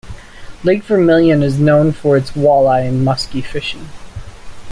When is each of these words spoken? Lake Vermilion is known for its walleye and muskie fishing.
Lake 0.63 0.81
Vermilion 0.83 1.43
is 1.43 1.59
known 1.59 1.91
for 1.91 2.17
its 2.17 2.31
walleye 2.31 2.87
and 2.87 3.05
muskie 3.05 3.43
fishing. 3.45 3.87